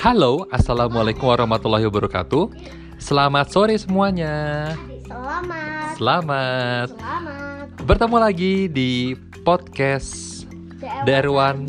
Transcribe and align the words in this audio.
Halo, 0.00 0.48
Assalamualaikum 0.48 1.28
warahmatullahi 1.28 1.84
wabarakatuh 1.84 2.48
Selamat 2.96 3.52
sore 3.52 3.76
semuanya 3.76 4.72
Selamat. 5.04 5.92
Selamat 6.00 6.88
Selamat. 6.96 7.66
Bertemu 7.84 8.16
lagi 8.16 8.54
di 8.72 9.12
podcast 9.44 10.48
Derwan 11.04 11.68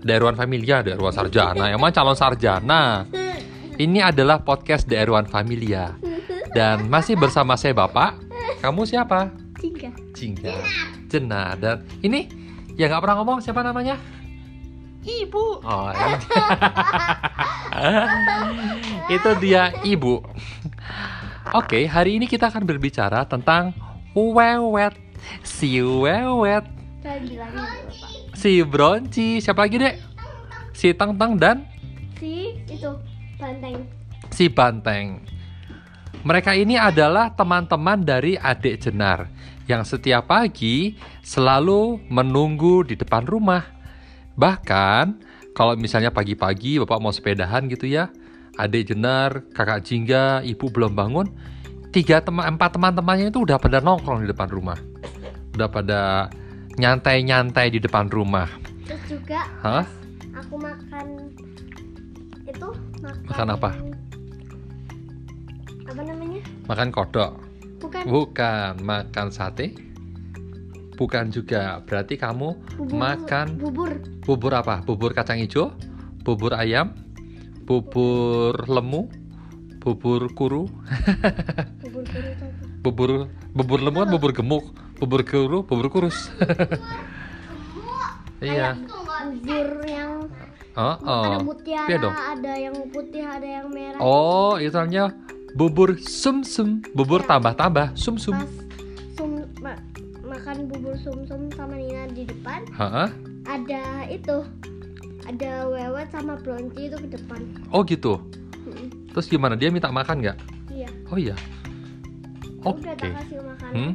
Derwan 0.00 0.40
Familia, 0.40 0.80
Derwan 0.80 1.12
Sarjana 1.12 1.68
Emang 1.68 1.92
calon 1.92 2.16
sarjana 2.16 3.04
Ini 3.76 4.08
adalah 4.08 4.40
podcast 4.40 4.88
Derwan 4.88 5.28
Familia 5.28 6.00
Dan 6.56 6.88
masih 6.88 7.20
bersama 7.20 7.60
saya 7.60 7.76
Bapak 7.76 8.16
Kamu 8.64 8.88
siapa? 8.88 9.28
Tiga. 9.60 9.92
Jingga 10.16 10.64
Jenar 11.12 11.60
Dan 11.60 11.84
ini 12.00 12.24
yang 12.80 12.88
nggak 12.88 13.04
pernah 13.04 13.16
ngomong 13.20 13.44
siapa 13.44 13.60
namanya? 13.60 14.00
Ibu 15.06 15.62
Oh 15.62 15.88
ya. 15.94 16.18
Itu 19.14 19.30
dia 19.38 19.70
ibu 19.86 20.18
Oke, 21.54 21.86
hari 21.86 22.18
ini 22.18 22.26
kita 22.26 22.50
akan 22.50 22.66
berbicara 22.66 23.22
tentang 23.22 23.70
Wewet 24.18 24.98
Si 25.46 25.78
Wewet. 25.78 26.66
Si 28.34 28.66
Bronci 28.66 29.38
Siapa 29.38 29.70
lagi 29.70 29.78
dek? 29.78 29.94
Si 30.74 30.90
Tang 30.92 31.14
Tang 31.14 31.38
dan 31.38 31.62
Si 32.16 32.56
itu 32.66 32.90
banteng. 33.36 33.76
si 34.32 34.48
Banteng. 34.48 35.20
Mereka 36.24 36.56
ini 36.56 36.74
adalah 36.80 37.28
teman-teman 37.30 38.00
dari 38.00 38.34
adik 38.34 38.80
Jenar 38.80 39.28
yang 39.68 39.84
setiap 39.84 40.26
pagi 40.26 40.96
selalu 41.20 42.00
menunggu 42.08 42.82
di 42.88 42.96
depan 42.96 43.28
rumah. 43.28 43.75
Bahkan 44.36 45.04
kalau 45.56 45.72
misalnya 45.80 46.12
pagi-pagi 46.12 46.76
bapak 46.84 47.00
mau 47.00 47.12
sepedahan 47.12 47.64
gitu 47.72 47.88
ya, 47.88 48.12
adik 48.60 48.92
Jenar, 48.92 49.48
kakak 49.56 49.84
Jingga, 49.84 50.44
ibu 50.44 50.68
belum 50.68 50.92
bangun, 50.92 51.32
tiga 51.92 52.20
teman 52.20 52.56
empat 52.56 52.76
teman-temannya 52.76 53.32
itu 53.32 53.40
udah 53.40 53.56
pada 53.56 53.80
nongkrong 53.80 54.24
di 54.24 54.28
depan 54.28 54.48
rumah, 54.52 54.76
udah 55.56 55.68
pada 55.72 56.28
nyantai-nyantai 56.76 57.72
di 57.72 57.80
depan 57.80 58.12
rumah. 58.12 58.48
Terus 58.84 59.02
juga 59.08 59.48
Hah? 59.64 59.88
aku 60.36 60.60
makan 60.60 61.32
itu 62.44 62.68
makan. 63.00 63.24
Makan 63.26 63.48
apa? 63.56 63.70
Apa 65.88 66.02
namanya? 66.04 66.40
Makan 66.68 66.88
kodok. 66.92 67.32
Bukan 67.80 68.02
Bukan 68.04 68.72
makan 68.84 69.28
sate. 69.32 69.72
Bukan 70.96 71.32
juga. 71.32 71.80
Berarti 71.84 72.16
kamu 72.16 72.48
bubur. 72.76 72.96
makan 72.96 73.46
bubur. 73.60 73.92
Bubur 74.26 74.52
apa? 74.52 74.82
Bubur 74.82 75.14
kacang 75.14 75.38
hijau, 75.38 75.70
bubur 76.20 76.52
ayam, 76.52 76.92
bubur 77.62 78.58
lemu, 78.66 79.06
bubur 79.78 80.26
kuru, 80.34 80.66
Bubur 81.80 82.02
kuru 82.04 82.30
bubur 82.82 83.10
bubur 83.50 83.78
lemu 83.80 83.98
kan 84.02 84.08
bubur 84.10 84.30
gemuk, 84.34 84.64
bubur 84.98 85.22
kuru, 85.22 85.62
bubur 85.62 85.86
kurus. 85.88 86.30
iya. 88.42 88.74
Bubur 88.74 89.86
yang 89.86 90.12
Oh, 90.76 90.92
ada 90.92 91.40
oh. 91.40 91.40
mutiara, 91.40 91.88
Iya 91.88 91.96
dong. 91.96 92.12
ada 92.12 92.52
yang 92.52 92.76
putih, 92.92 93.24
ada 93.24 93.48
yang 93.48 93.72
merah. 93.72 93.96
Oh, 93.96 94.60
itu 94.60 94.76
namanya 94.76 95.08
bubur 95.56 95.96
sum-sum, 95.96 96.84
bubur 96.92 97.24
tambah-tambah, 97.24 97.96
sum-sum. 97.96 98.36
Pas 98.36 98.52
sum 99.16 99.40
ma- 99.64 99.80
makan 100.20 100.68
bubur 100.68 100.92
sum-sum 101.00 101.48
sama 101.56 101.80
Nina 101.80 102.12
di 102.12 102.28
depan, 102.28 102.60
Hah? 102.76 103.08
Ada 103.46 104.04
itu 104.06 104.36
ada 105.24 105.50
wewet 105.66 106.08
sama 106.10 106.36
bronci 106.36 106.86
itu 106.86 106.96
ke 106.96 107.08
depan 107.10 107.40
Oh 107.70 107.82
gitu. 107.82 108.18
Mm-mm. 108.62 109.10
Terus 109.10 109.26
gimana? 109.26 109.54
Dia 109.54 109.70
minta 109.70 109.88
makan 109.88 110.20
nggak? 110.20 110.36
iya 110.70 110.88
Oh 111.08 111.16
iya. 111.16 111.32
Oke. 112.60 112.82
udah 112.82 112.94
tak 112.94 113.10
kasih 113.14 113.38
makanan 113.40 113.74
Hmm? 113.76 113.92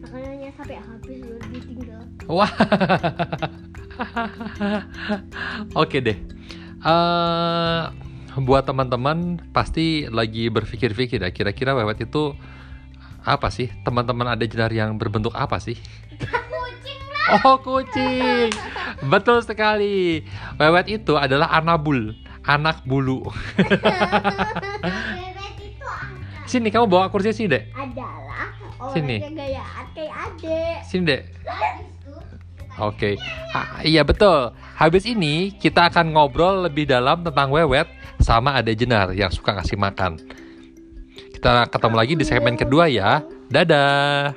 makanannya 0.00 0.50
sampai 0.54 0.76
habis 0.78 1.18
loh 1.20 1.38
ditinggal 1.50 2.02
Wah. 2.26 2.46
Oke 5.76 5.98
deh. 6.00 6.16
Eh, 6.80 7.82
buat 8.36 8.62
teman-teman 8.64 9.40
pasti 9.50 10.06
lagi 10.06 10.48
berpikir-pikir 10.48 11.20
ya 11.20 11.30
kira-kira 11.30 11.72
wewet 11.72 12.02
itu 12.02 12.32
apa 13.24 13.48
sih? 13.48 13.66
Teman-teman 13.82 14.30
ada 14.30 14.44
jenar 14.44 14.70
yang 14.70 14.94
berbentuk 14.96 15.32
apa 15.32 15.58
sih? 15.58 15.74
Oh, 17.26 17.58
kucing. 17.58 18.54
Betul 19.02 19.42
sekali. 19.42 20.22
Wewet 20.54 20.86
itu 20.88 21.14
adalah 21.14 21.50
anabul, 21.50 22.14
anak 22.42 22.86
bulu. 22.86 23.26
Sini 26.46 26.70
kamu 26.70 26.86
bawa 26.86 27.10
kursi 27.10 27.34
sini, 27.34 27.50
Dek. 27.50 27.74
adalah 27.74 28.54
Sini. 28.94 29.18
gayaan 29.18 29.84
kayak 29.90 30.14
adek 30.30 30.76
Sini, 30.86 31.04
Dek. 31.04 31.22
Oke, 32.76 33.16
Ha- 33.50 33.82
iya 33.82 34.04
betul. 34.04 34.52
Habis 34.76 35.08
ini 35.08 35.50
kita 35.50 35.88
akan 35.90 36.12
ngobrol 36.12 36.62
lebih 36.62 36.86
dalam 36.86 37.24
tentang 37.24 37.50
wewet 37.50 37.88
sama 38.20 38.54
ada 38.54 38.70
jenar 38.70 39.10
yang 39.10 39.32
suka 39.32 39.56
kasih 39.58 39.74
makan. 39.74 40.20
Kita 41.34 41.66
ketemu 41.66 41.94
lagi 41.96 42.14
di 42.14 42.24
segmen 42.24 42.54
kedua 42.54 42.86
ya. 42.86 43.24
Dadah. 43.48 44.36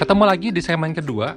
Ketemu 0.00 0.24
lagi 0.24 0.48
di 0.48 0.64
segmen 0.64 0.96
kedua 0.96 1.36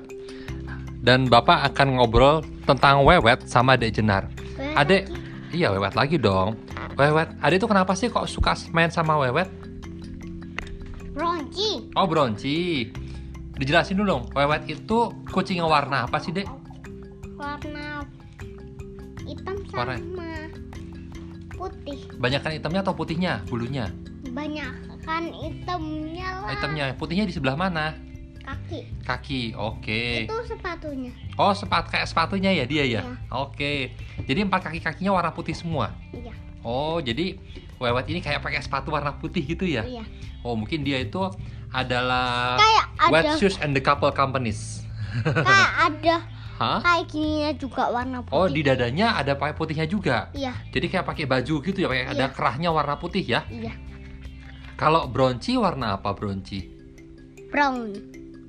dan 1.03 1.27
Bapak 1.27 1.67
akan 1.75 1.99
ngobrol 1.99 2.39
tentang 2.63 3.03
wewet 3.03 3.43
sama 3.43 3.75
Adek 3.75 3.99
Jenar. 3.99 4.31
Adek, 4.79 5.11
iya 5.51 5.67
wewet 5.67 5.91
lagi 5.99 6.15
dong. 6.15 6.55
Wewet, 6.95 7.27
adek 7.43 7.59
tuh 7.59 7.67
kenapa 7.67 7.91
sih 7.91 8.07
kok 8.07 8.23
suka 8.23 8.55
main 8.71 8.87
sama 8.87 9.19
wewet? 9.19 9.51
bronci 11.11 11.91
Oh 11.93 12.07
bronci. 12.07 12.87
Dijelasin 13.59 13.99
dulu 13.99 14.07
dong, 14.07 14.23
wewet 14.31 14.63
itu 14.65 15.11
kucing 15.29 15.59
yang 15.59 15.67
warna 15.67 16.07
apa 16.07 16.23
sih 16.23 16.31
dek? 16.31 16.47
warna 17.35 18.07
hitam 19.27 19.59
Warna- 19.75 19.99
sama 19.99 20.31
putih 21.59 21.99
Banyakan 22.15 22.55
hitamnya 22.55 22.81
atau 22.87 22.95
putihnya, 22.95 23.43
bulunya? 23.51 23.91
banyak 24.31 24.71
kan 25.03 25.27
hitamnya 25.35 26.27
lah 26.39 26.49
Hitamnya, 26.55 26.95
putihnya 26.95 27.27
di 27.27 27.35
sebelah 27.35 27.59
mana? 27.59 27.91
Kaki 28.73 29.03
Kaki, 29.03 29.41
oke. 29.53 30.03
itu 30.25 30.37
sepatunya 30.45 31.11
Oh 31.33 31.51
sepat 31.51 31.89
kayak 31.89 32.05
sepatunya 32.05 32.53
ya 32.53 32.63
dia 32.63 32.83
ya? 32.83 33.01
Iya. 33.01 33.01
Oke. 33.31 33.93
Jadi 34.23 34.39
empat 34.41 34.65
kaki 34.65 34.79
kakinya 34.79 35.13
warna 35.13 35.29
putih 35.29 35.53
semua. 35.53 35.89
iya 36.09 36.33
Oh 36.61 36.97
jadi 36.97 37.35
wewet 37.75 38.05
ini 38.07 38.19
kayak 38.19 38.39
pakai 38.39 38.61
sepatu 38.61 38.89
warna 38.89 39.13
putih 39.13 39.43
gitu 39.43 39.63
ya? 39.63 39.81
iya 39.83 40.05
Oh 40.41 40.53
mungkin 40.53 40.81
dia 40.81 40.99
itu 40.99 41.19
adalah 41.69 42.55
kayak 42.55 42.85
Wet 43.09 43.25
ada 43.25 43.31
Shoes 43.35 43.57
and 43.57 43.71
the 43.71 43.81
Couple 43.81 44.11
Companies. 44.11 44.85
kayak 45.47 45.71
ada 45.83 46.15
Hah? 46.53 46.79
kayak 46.79 47.09
gininya 47.09 47.51
juga 47.53 47.89
warna 47.89 48.21
putih 48.21 48.33
Oh 48.35 48.45
di 48.45 48.61
dadanya 48.61 49.17
ada 49.17 49.33
pakai 49.33 49.53
putihnya 49.53 49.85
juga. 49.85 50.29
iya 50.31 50.53
Jadi 50.69 50.85
kayak 50.87 51.03
pakai 51.03 51.25
baju 51.25 51.55
gitu 51.61 51.77
ya, 51.77 51.87
pakai 51.87 52.05
ada 52.07 52.25
Iya. 52.25 52.31
kerahnya 52.31 52.69
warna 52.69 52.95
putih 52.95 53.25
ya. 53.25 53.41
iya 53.49 53.73
Kalau 54.73 55.05
bronci 55.05 55.53
warna 55.53 55.97
apa 55.97 56.13
bronci? 56.13 56.69
brown 57.49 57.93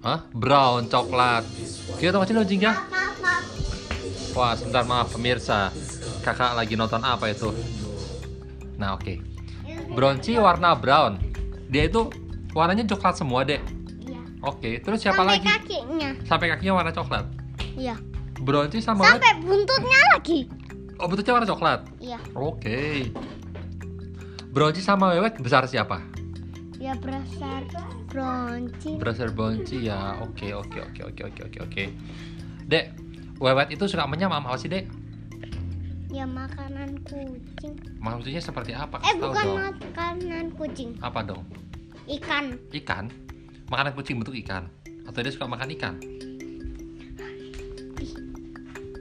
Hah? 0.04 0.20
Brown, 0.30 0.84
coklat. 0.84 1.48
Kita 1.96 2.12
tunggu 2.12 2.28
sini 2.28 2.44
Jingga. 2.44 2.72
Wah, 4.34 4.52
sebentar 4.52 4.84
maaf 4.84 5.08
pemirsa. 5.10 5.72
Kakak 6.20 6.52
lagi 6.52 6.74
nonton 6.74 7.00
apa 7.00 7.30
itu? 7.30 7.48
Nah, 8.76 8.92
oke. 8.92 9.16
Bronci 9.90 10.36
warna 10.36 10.74
brown. 10.74 11.16
Dia 11.66 11.88
itu 11.88 12.10
warnanya 12.52 12.84
coklat 12.86 13.16
semua, 13.16 13.42
Dek. 13.42 13.62
iya 14.04 14.20
Oke, 14.42 14.76
terus 14.78 15.00
siapa 15.00 15.16
sampai 15.18 15.40
lagi? 15.40 15.46
kakinya 15.48 16.10
Sampai 16.22 16.46
kakinya 16.48 16.74
warna 16.74 16.92
coklat. 16.92 17.24
iya 17.74 17.96
Bronci 18.36 18.78
sama 18.78 19.02
sampai 19.08 19.40
buntutnya 19.40 19.98
lagi 20.12 20.46
Oh, 20.94 21.08
bentuknya 21.08 21.32
warna 21.34 21.48
coklat. 21.48 21.80
iya 21.98 22.18
Oke. 22.34 23.08
Bronci 24.50 24.78
sama 24.78 25.10
wewet 25.10 25.38
besar 25.38 25.64
siapa? 25.64 25.98
ya 26.76 26.92
berasal 26.94 27.64
bronci 28.14 28.90
Brother 28.94 29.34
Bonci 29.34 29.90
ya. 29.90 30.22
Oke, 30.22 30.54
oke, 30.54 30.78
oke, 30.78 31.02
oke, 31.02 31.22
oke, 31.26 31.40
oke, 31.50 31.58
oke. 31.66 31.84
Dek, 32.64 32.94
Wewet 33.42 33.74
itu 33.74 33.84
suka 33.90 34.06
menyamam 34.06 34.46
apa 34.46 34.54
sih, 34.54 34.70
Dek? 34.70 34.86
ya 36.14 36.22
makanan 36.30 37.02
kucing 37.02 37.74
Maksudnya 37.98 38.38
seperti 38.38 38.70
apa? 38.70 39.02
eh 39.02 39.10
Kasih 39.10 39.18
tahu 39.18 39.34
bukan 39.34 39.42
dong. 39.42 39.58
makanan 39.58 40.46
kucing 40.54 40.90
Apa 41.02 41.26
dong? 41.26 41.42
ikan 42.06 42.54
Ikan? 42.70 43.10
Makanan 43.66 43.98
kucing 43.98 44.22
bentuk 44.22 44.38
ikan? 44.38 44.70
Atau 45.10 45.26
dia 45.26 45.34
suka 45.34 45.50
makan 45.50 45.74
ikan? 45.74 45.98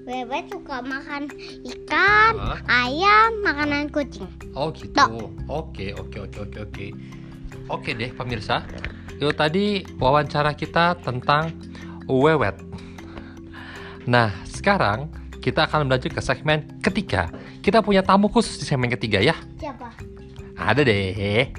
Bebek 0.04 0.52
suka 0.52 0.82
makan 0.84 1.30
ikan, 1.64 2.34
Hah? 2.36 2.60
ayam, 2.68 3.40
makanan 3.40 3.88
kucing. 3.88 4.28
Oh 4.52 4.74
gitu. 4.74 5.32
Oke, 5.48 5.94
oke, 5.94 6.18
oke, 6.18 6.38
oke, 6.44 6.60
oke. 6.60 6.88
Oke 7.70 7.90
deh 7.94 8.12
pemirsa. 8.12 8.66
Itu 9.24 9.32
tadi 9.32 9.88
wawancara 10.04 10.52
kita 10.52 11.00
tentang 11.00 11.56
wewet. 12.12 12.60
Nah, 14.04 14.36
sekarang 14.44 15.08
kita 15.40 15.64
akan 15.64 15.88
melanjut 15.88 16.12
ke 16.12 16.20
segmen 16.20 16.68
ketiga. 16.84 17.32
Kita 17.64 17.80
punya 17.80 18.04
tamu 18.04 18.28
khusus 18.28 18.60
di 18.60 18.68
segmen 18.68 18.92
ketiga 18.92 19.24
ya. 19.24 19.32
Siapa? 19.56 19.96
Ada 20.60 20.84
deh. 20.84 21.56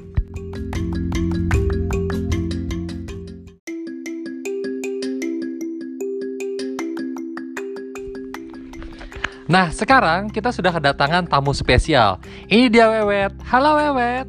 Nah, 9.49 9.73
sekarang 9.73 10.29
kita 10.29 10.53
sudah 10.53 10.69
kedatangan 10.69 11.25
tamu 11.33 11.57
spesial. 11.57 12.21
Ini 12.45 12.69
dia 12.69 12.93
Wewet. 12.93 13.33
Halo 13.49 13.81
Wewet. 13.81 14.29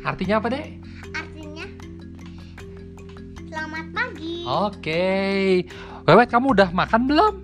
Artinya 0.00 0.40
apa, 0.40 0.48
Dek? 0.48 0.75
Oke. 4.46 5.66
Wewet, 6.06 6.28
kamu 6.30 6.54
udah 6.54 6.70
makan 6.70 7.10
belum? 7.10 7.34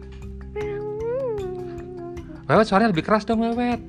Wewet, 2.46 2.66
suaranya 2.70 2.94
lebih 2.94 3.02
keras 3.02 3.26
dong, 3.26 3.42
Wewet. 3.42 3.82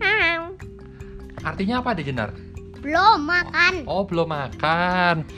Artinya 1.46 1.86
apa, 1.86 1.94
Dek 1.94 2.10
Jenar? 2.10 2.34
Belum 2.82 3.22
makan. 3.22 3.86
Oh, 3.86 4.02
belum 4.02 4.34
makan. 4.34 5.30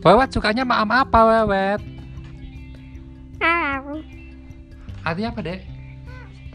Wewet 0.00 0.32
sukanya 0.32 0.64
maam 0.64 0.88
apa, 0.88 1.44
Wewet? 1.44 1.80
Artinya 5.04 5.28
apa, 5.36 5.40
Dek? 5.44 5.60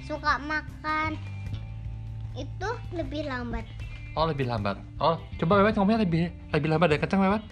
Suka 0.10 0.42
makan 0.42 1.18
itu 2.34 2.70
lebih 2.98 3.30
lambat. 3.30 3.66
Oh, 4.18 4.26
lebih 4.26 4.50
lambat. 4.50 4.82
Oh, 4.98 5.22
coba 5.38 5.62
Wewet 5.62 5.78
ngomongnya 5.78 6.02
lebih 6.02 6.34
lebih 6.50 6.70
lambat 6.70 6.98
dan 6.98 7.00
kencang, 7.02 7.22
Wewet. 7.22 7.44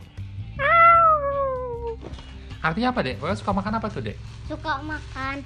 Artinya 2.61 2.93
apa, 2.93 3.01
Dek? 3.01 3.17
Wewet 3.17 3.37
suka 3.37 3.51
makan 3.51 3.73
apa 3.77 3.87
tuh, 3.89 4.05
Dek? 4.05 4.17
Suka 4.45 4.77
makan 4.81 5.41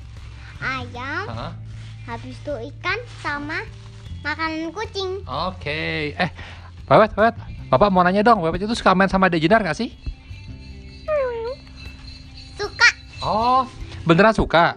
ayam, 0.59 1.25
Hah? 1.31 1.51
habis 2.05 2.35
itu 2.35 2.53
ikan 2.75 2.99
sama 3.19 3.63
makanan 4.21 4.71
kucing. 4.71 5.23
Oke. 5.23 6.11
Eh, 6.13 6.29
Wewet, 6.85 7.11
Wewet. 7.15 7.35
Bapak 7.65 7.89
mau 7.89 8.03
nanya 8.03 8.21
dong, 8.21 8.43
Wewet 8.43 8.61
itu 8.61 8.75
suka 8.75 8.91
main 8.91 9.07
sama 9.07 9.31
Dek 9.31 9.41
Jenar 9.41 9.63
nggak 9.63 9.79
sih? 9.79 9.95
Suka. 12.55 12.89
Oh, 13.19 13.63
beneran 14.03 14.35
suka? 14.35 14.75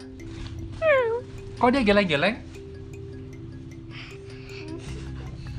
Kok 1.58 1.75
dia 1.75 1.82
geleng-geleng? 1.82 2.38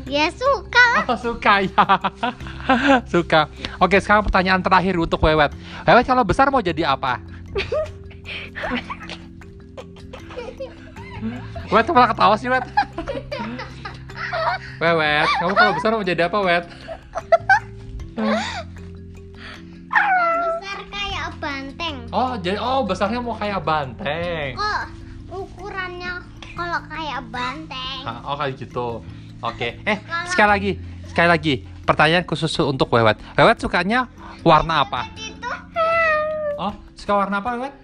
Ya 0.09 0.25
suka 0.33 0.81
lah. 0.97 1.05
Oh, 1.05 1.13
suka 1.21 1.61
ya. 1.61 1.85
suka. 3.13 3.45
Oke, 3.77 4.01
sekarang 4.01 4.25
pertanyaan 4.25 4.65
terakhir 4.65 4.97
untuk 4.97 5.21
Wewet. 5.21 5.53
Wewet 5.85 6.05
kalau 6.09 6.25
besar 6.25 6.49
mau 6.49 6.65
jadi 6.65 6.89
apa? 6.89 7.21
Wewet 11.69 11.85
kok 11.85 11.93
malah 11.93 12.09
ketawa 12.09 12.33
sih, 12.41 12.49
Wet? 12.49 12.65
Wewet, 14.81 15.29
kamu 15.37 15.53
kalau 15.53 15.77
besar 15.77 15.93
mau 15.93 16.01
jadi 16.01 16.25
apa, 16.25 16.41
Wet? 16.41 16.65
Besar 20.57 20.79
kayak 20.89 21.37
banteng. 21.37 21.95
Oh, 22.09 22.33
jadi 22.41 22.57
oh 22.57 22.81
besarnya 22.81 23.21
mau 23.21 23.37
kayak 23.37 23.61
banteng. 23.61 24.57
Kok 24.57 24.81
ukurannya 25.29 26.17
kalau 26.57 26.81
kayak 26.89 27.21
banteng? 27.29 28.01
Ah, 28.09 28.25
Oh, 28.25 28.33
kayak 28.41 28.57
gitu. 28.57 29.05
Oke. 29.39 29.79
Eh, 29.83 29.97
Kalau- 29.99 30.27
sekali 30.27 30.49
lagi. 30.49 30.71
Sekali 31.07 31.27
lagi. 31.27 31.53
Pertanyaan 31.83 32.23
khusus 32.23 32.51
untuk 32.59 32.91
Wewet. 32.91 33.17
Wewet 33.33 33.57
sukanya 33.57 34.05
warna 34.41 34.85
apa? 34.85 35.09
Oh, 36.59 36.73
suka 36.93 37.13
warna 37.17 37.39
apa, 37.39 37.55
Wewet? 37.55 37.75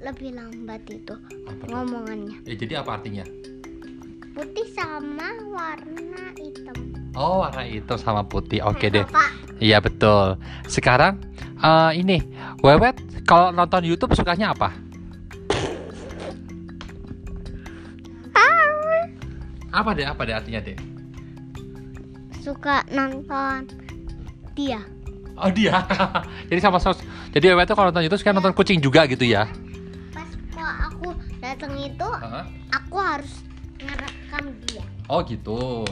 lebih 0.00 0.32
lambat 0.32 0.80
itu 0.88 1.12
Apa? 1.44 1.64
ngomongannya. 1.68 2.40
Ya, 2.48 2.56
jadi 2.56 2.80
apa 2.80 2.96
artinya? 2.96 3.20
Putih 4.32 4.64
sama 4.72 5.28
warna 5.52 6.32
hitam. 6.40 6.76
Oh, 7.12 7.44
warna 7.44 7.68
hitam 7.68 8.00
sama 8.00 8.24
putih. 8.24 8.64
Oke 8.64 8.88
deh. 8.88 9.04
Pak. 9.04 9.60
Iya, 9.60 9.76
betul. 9.76 10.40
Sekarang 10.64 11.20
eh, 11.60 12.00
ini, 12.00 12.16
Wewet 12.64 12.96
kalau 13.28 13.52
nonton 13.52 13.84
YouTube 13.84 14.16
sukanya 14.16 14.56
apa? 14.56 14.72
Apa 19.70 19.94
deh? 19.94 20.06
Apa 20.06 20.22
deh 20.26 20.34
artinya 20.34 20.60
deh? 20.60 20.76
Suka 22.40 22.82
nonton 22.90 23.68
dia. 24.54 24.80
Oh, 25.36 25.48
dia. 25.48 25.80
jadi 26.50 26.60
sama 26.60 26.76
sos. 26.76 27.00
Jadi 27.32 27.48
Wewet 27.48 27.64
tuh 27.64 27.76
kalau 27.78 27.88
nonton 27.88 28.04
YouTube 28.04 28.20
suka 28.20 28.34
nonton 28.34 28.52
kucing 28.52 28.82
juga 28.82 29.06
gitu 29.06 29.24
ya? 29.24 29.48
Pas 30.12 30.28
kok 30.52 30.74
aku 30.90 31.08
datang 31.40 31.72
itu, 31.78 32.08
Heeh. 32.08 32.44
aku 32.74 32.96
harus 33.00 33.32
ngerekam 33.80 34.44
dia 34.68 34.84
Oh, 35.08 35.24
gitu. 35.24 35.86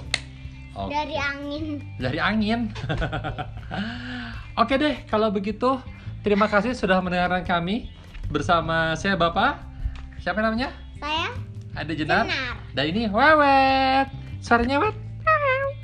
Oke. 0.79 0.95
dari 0.95 1.17
angin. 1.19 1.65
dari 1.99 2.19
angin. 2.23 2.71
Oke 4.63 4.79
deh, 4.79 4.95
kalau 5.11 5.31
begitu 5.31 5.79
terima 6.23 6.47
kasih 6.47 6.71
sudah 6.71 7.03
mendengarkan 7.03 7.43
kami 7.43 7.91
bersama 8.31 8.95
saya 8.95 9.19
Bapak. 9.19 9.59
Siapa 10.23 10.39
namanya? 10.39 10.71
Saya 10.99 11.31
Ada 11.77 11.93
Jenar. 11.93 12.25
benar. 12.25 12.55
Dan 12.73 12.85
ini 12.95 13.03
Wewet. 13.11 14.09
Suaranya 14.41 14.77
Wet. 14.81 14.97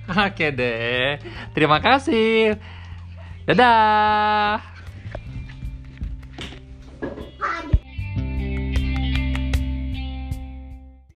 Oke 0.04 0.52
deh. 0.52 1.16
Terima 1.56 1.80
kasih. 1.80 2.60
Dadah. 3.48 4.73